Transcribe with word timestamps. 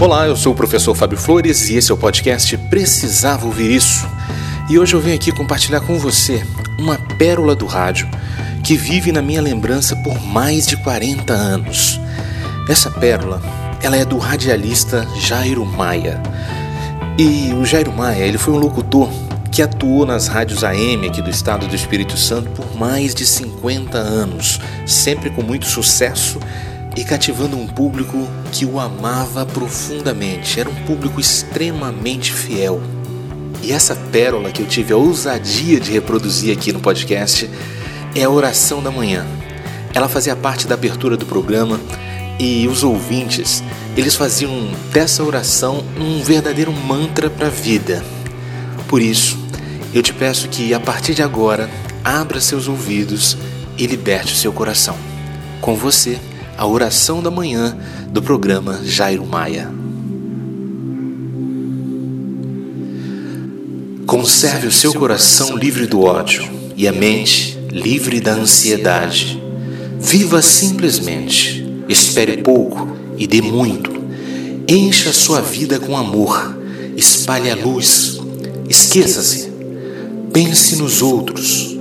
Olá, 0.00 0.28
eu 0.28 0.36
sou 0.36 0.52
o 0.52 0.54
professor 0.56 0.94
Fábio 0.94 1.18
Flores 1.18 1.68
e 1.68 1.76
esse 1.76 1.90
é 1.90 1.94
o 1.94 1.98
podcast 1.98 2.56
Precisava 2.56 3.44
Ouvir 3.46 3.68
Isso. 3.68 4.08
E 4.70 4.78
hoje 4.78 4.94
eu 4.94 5.00
venho 5.00 5.16
aqui 5.16 5.32
compartilhar 5.32 5.80
com 5.80 5.98
você 5.98 6.46
uma 6.78 6.96
pérola 7.18 7.52
do 7.56 7.66
rádio 7.66 8.08
que 8.62 8.76
vive 8.76 9.10
na 9.10 9.20
minha 9.20 9.42
lembrança 9.42 9.96
por 9.96 10.24
mais 10.24 10.68
de 10.68 10.76
40 10.76 11.32
anos. 11.32 12.00
Essa 12.68 12.92
pérola, 12.92 13.42
ela 13.82 13.96
é 13.96 14.04
do 14.04 14.18
radialista 14.18 15.04
Jairo 15.16 15.66
Maia. 15.66 16.22
E 17.18 17.52
o 17.54 17.66
Jairo 17.66 17.92
Maia, 17.92 18.22
ele 18.22 18.38
foi 18.38 18.54
um 18.54 18.58
locutor 18.58 19.10
que 19.50 19.60
atuou 19.60 20.06
nas 20.06 20.28
rádios 20.28 20.62
AM 20.62 21.08
aqui 21.08 21.20
do 21.20 21.28
estado 21.28 21.66
do 21.66 21.74
Espírito 21.74 22.16
Santo 22.16 22.50
por 22.50 22.76
mais 22.76 23.16
de 23.16 23.26
50 23.26 23.98
anos, 23.98 24.60
sempre 24.86 25.28
com 25.28 25.42
muito 25.42 25.66
sucesso 25.66 26.38
e 26.98 27.04
cativando 27.04 27.56
um 27.56 27.64
público 27.64 28.28
que 28.50 28.66
o 28.66 28.80
amava 28.80 29.46
profundamente. 29.46 30.58
Era 30.58 30.68
um 30.68 30.74
público 30.84 31.20
extremamente 31.20 32.32
fiel. 32.32 32.82
E 33.62 33.70
essa 33.70 33.94
pérola 33.94 34.50
que 34.50 34.60
eu 34.60 34.66
tive 34.66 34.92
a 34.92 34.96
ousadia 34.96 35.78
de 35.78 35.92
reproduzir 35.92 36.52
aqui 36.52 36.72
no 36.72 36.80
podcast 36.80 37.48
é 38.16 38.24
a 38.24 38.28
oração 38.28 38.82
da 38.82 38.90
manhã. 38.90 39.24
Ela 39.94 40.08
fazia 40.08 40.34
parte 40.34 40.66
da 40.66 40.74
abertura 40.74 41.16
do 41.16 41.24
programa 41.24 41.78
e 42.36 42.66
os 42.66 42.82
ouvintes, 42.82 43.62
eles 43.96 44.16
faziam 44.16 44.68
dessa 44.92 45.22
oração 45.22 45.84
um 46.00 46.20
verdadeiro 46.20 46.72
mantra 46.72 47.30
para 47.30 47.46
a 47.46 47.50
vida. 47.50 48.04
Por 48.88 49.00
isso, 49.00 49.38
eu 49.94 50.02
te 50.02 50.12
peço 50.12 50.48
que 50.48 50.74
a 50.74 50.80
partir 50.80 51.14
de 51.14 51.22
agora, 51.22 51.70
abra 52.02 52.40
seus 52.40 52.66
ouvidos 52.66 53.38
e 53.76 53.86
liberte 53.86 54.34
o 54.34 54.36
seu 54.36 54.52
coração. 54.52 54.96
Com 55.60 55.76
você, 55.76 56.18
a 56.58 56.66
oração 56.66 57.22
da 57.22 57.30
manhã 57.30 57.78
do 58.10 58.20
programa 58.20 58.80
Jairo 58.84 59.24
Maia. 59.24 59.72
Conserve 64.04 64.66
o 64.66 64.72
seu 64.72 64.92
coração 64.92 65.56
livre 65.56 65.86
do 65.86 66.02
ódio 66.02 66.50
e 66.76 66.88
a 66.88 66.92
mente 66.92 67.56
livre 67.70 68.20
da 68.20 68.32
ansiedade. 68.32 69.40
Viva 70.00 70.42
simplesmente, 70.42 71.64
espere 71.88 72.38
pouco 72.38 72.88
e 73.16 73.24
dê 73.28 73.40
muito. 73.40 73.96
Encha 74.66 75.12
sua 75.12 75.40
vida 75.40 75.78
com 75.78 75.96
amor, 75.96 76.58
espalhe 76.96 77.52
a 77.52 77.54
luz. 77.54 78.18
Esqueça-se, 78.68 79.52
pense 80.32 80.74
nos 80.74 81.02
outros, 81.02 81.78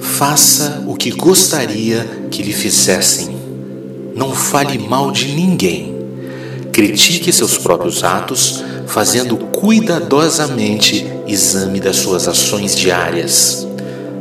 faça 0.00 0.82
o 0.84 0.96
que 0.96 1.12
gostaria 1.12 2.26
que 2.28 2.42
lhe 2.42 2.52
fizessem 2.52 3.35
não 4.16 4.34
fale 4.34 4.78
mal 4.78 5.12
de 5.12 5.28
ninguém. 5.32 5.94
Critique 6.72 7.30
seus 7.30 7.58
próprios 7.58 8.02
atos, 8.02 8.64
fazendo 8.86 9.36
cuidadosamente 9.36 11.06
exame 11.26 11.78
das 11.78 11.96
suas 11.96 12.26
ações 12.26 12.74
diárias. 12.74 13.68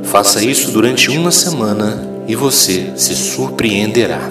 Faça 0.03 0.43
isso 0.43 0.71
durante 0.71 1.09
uma 1.09 1.31
semana 1.31 2.05
e 2.27 2.35
você 2.35 2.91
se 2.97 3.15
surpreenderá. 3.15 4.29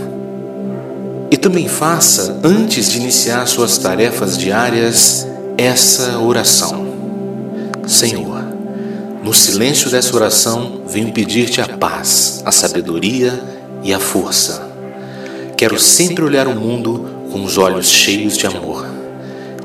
E 1.30 1.36
também 1.38 1.66
faça, 1.66 2.38
antes 2.44 2.90
de 2.90 2.98
iniciar 2.98 3.46
suas 3.46 3.78
tarefas 3.78 4.36
diárias, 4.36 5.26
essa 5.56 6.18
oração: 6.18 6.86
Senhor, 7.86 8.44
no 9.22 9.32
silêncio 9.32 9.90
dessa 9.90 10.14
oração, 10.14 10.82
venho 10.86 11.10
pedir-te 11.10 11.62
a 11.62 11.68
paz, 11.68 12.42
a 12.44 12.52
sabedoria 12.52 13.42
e 13.82 13.92
a 13.94 13.98
força 13.98 14.63
Quero 15.56 15.78
sempre 15.78 16.24
olhar 16.24 16.48
o 16.48 16.54
mundo 16.54 17.28
com 17.30 17.44
os 17.44 17.56
olhos 17.58 17.86
cheios 17.86 18.36
de 18.36 18.44
amor. 18.44 18.84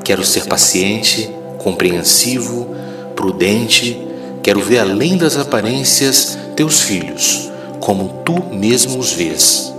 Quero 0.04 0.24
ser 0.24 0.46
paciente, 0.46 1.28
compreensivo, 1.58 2.74
prudente. 3.16 4.00
Quero 4.40 4.60
ver 4.60 4.78
além 4.78 5.16
das 5.16 5.36
aparências 5.36 6.38
teus 6.54 6.80
filhos, 6.80 7.50
como 7.80 8.22
tu 8.24 8.40
mesmo 8.52 8.98
os 8.98 9.12
vês. 9.12 9.74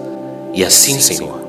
E 0.53 0.66
assim, 0.66 1.00
Senhor, 1.00 1.41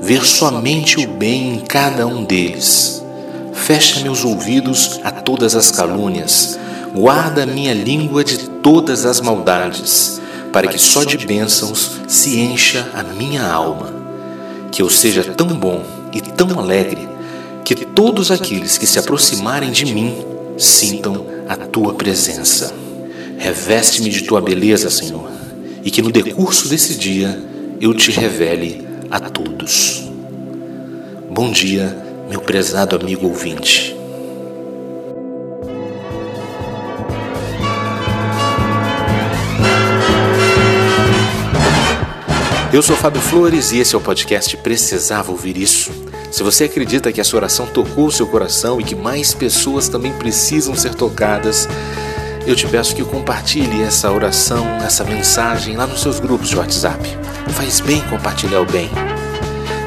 ver 0.00 0.24
somente 0.24 1.00
o 1.00 1.08
bem 1.08 1.54
em 1.54 1.60
cada 1.60 2.06
um 2.06 2.24
deles. 2.24 3.04
Fecha 3.52 4.00
meus 4.00 4.24
ouvidos 4.24 5.00
a 5.02 5.10
todas 5.10 5.56
as 5.56 5.72
calúnias, 5.72 6.56
guarda 6.94 7.44
minha 7.44 7.74
língua 7.74 8.22
de 8.22 8.38
todas 8.38 9.04
as 9.04 9.20
maldades, 9.20 10.20
para 10.52 10.68
que 10.68 10.78
só 10.78 11.02
de 11.02 11.18
bênçãos 11.26 12.00
se 12.06 12.38
encha 12.38 12.88
a 12.94 13.02
minha 13.02 13.44
alma 13.44 13.95
que 14.70 14.82
eu 14.82 14.90
seja 14.90 15.24
tão 15.24 15.48
bom 15.48 15.82
e 16.12 16.20
tão 16.20 16.58
alegre 16.58 17.08
que 17.64 17.74
todos 17.74 18.30
aqueles 18.30 18.78
que 18.78 18.86
se 18.86 18.98
aproximarem 18.98 19.72
de 19.72 19.86
mim 19.86 20.14
sintam 20.56 21.26
a 21.48 21.56
tua 21.56 21.94
presença. 21.94 22.72
Reveste-me 23.38 24.08
de 24.08 24.22
tua 24.22 24.40
beleza, 24.40 24.90
Senhor, 24.90 25.28
e 25.82 25.90
que 25.90 26.02
no 26.02 26.12
decurso 26.12 26.68
desse 26.68 26.94
dia 26.94 27.42
eu 27.80 27.92
te 27.92 28.10
revele 28.10 28.86
a 29.10 29.18
todos. 29.18 30.04
Bom 31.30 31.50
dia, 31.50 31.96
meu 32.30 32.40
prezado 32.40 32.96
amigo 32.96 33.26
ouvinte. 33.26 33.95
Eu 42.72 42.82
sou 42.82 42.96
Fábio 42.96 43.20
Flores 43.20 43.70
e 43.70 43.78
esse 43.78 43.94
é 43.94 43.98
o 43.98 44.00
podcast 44.00 44.56
Precisava 44.56 45.30
Ouvir 45.30 45.56
Isso. 45.56 45.92
Se 46.32 46.42
você 46.42 46.64
acredita 46.64 47.12
que 47.12 47.20
essa 47.20 47.36
oração 47.36 47.64
tocou 47.66 48.06
o 48.06 48.12
seu 48.12 48.26
coração 48.26 48.80
e 48.80 48.84
que 48.84 48.94
mais 48.94 49.32
pessoas 49.32 49.88
também 49.88 50.12
precisam 50.12 50.74
ser 50.74 50.94
tocadas, 50.94 51.68
eu 52.44 52.56
te 52.56 52.66
peço 52.66 52.94
que 52.94 53.04
compartilhe 53.04 53.82
essa 53.82 54.10
oração, 54.10 54.66
essa 54.84 55.04
mensagem 55.04 55.76
lá 55.76 55.86
nos 55.86 56.02
seus 56.02 56.18
grupos 56.18 56.48
de 56.48 56.56
WhatsApp. 56.56 57.08
Faz 57.50 57.80
bem 57.80 58.02
compartilhar 58.10 58.60
o 58.60 58.66
bem. 58.66 58.90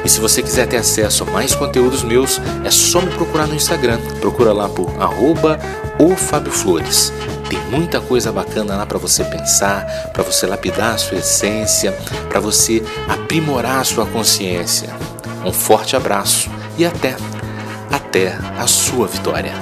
E 0.02 0.08
se 0.08 0.18
você 0.18 0.42
quiser 0.42 0.66
ter 0.66 0.78
acesso 0.78 1.24
a 1.24 1.30
mais 1.30 1.54
conteúdos 1.54 2.02
meus, 2.02 2.40
é 2.64 2.70
só 2.70 3.02
me 3.02 3.10
procurar 3.10 3.46
no 3.46 3.54
Instagram. 3.54 4.00
Procura 4.20 4.52
lá 4.52 4.68
por 4.68 4.90
arroba 4.98 5.60
Fábio 6.16 6.52
Flores. 6.52 7.12
Tem 7.50 7.58
muita 7.68 8.00
coisa 8.00 8.30
bacana 8.30 8.76
lá 8.76 8.86
para 8.86 8.96
você 8.96 9.24
pensar, 9.24 9.84
para 10.12 10.22
você 10.22 10.46
lapidar 10.46 10.94
a 10.94 10.98
sua 10.98 11.18
essência, 11.18 11.90
para 12.28 12.38
você 12.38 12.80
aprimorar 13.08 13.80
a 13.80 13.84
sua 13.84 14.06
consciência. 14.06 14.88
Um 15.44 15.52
forte 15.52 15.96
abraço 15.96 16.48
e 16.78 16.86
até, 16.86 17.16
até 17.90 18.38
a 18.56 18.68
sua 18.68 19.08
vitória. 19.08 19.52